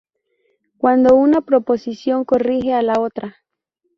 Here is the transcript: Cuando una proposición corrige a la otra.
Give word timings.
Cuando 0.79 1.13
una 1.13 1.41
proposición 1.41 2.25
corrige 2.25 2.73
a 2.73 2.81
la 2.81 2.99
otra. 2.99 3.35